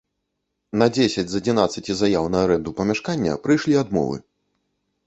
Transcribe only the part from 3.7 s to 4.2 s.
адмовы.